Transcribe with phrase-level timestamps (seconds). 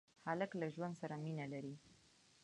[0.27, 1.75] هلک له ژوند سره مینه لري.